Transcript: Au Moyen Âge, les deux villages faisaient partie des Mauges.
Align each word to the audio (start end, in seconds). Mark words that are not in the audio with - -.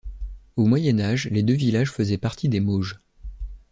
Au 0.55 0.65
Moyen 0.65 0.99
Âge, 0.99 1.29
les 1.29 1.43
deux 1.43 1.53
villages 1.53 1.91
faisaient 1.91 2.17
partie 2.17 2.49
des 2.49 2.59
Mauges. 2.59 2.99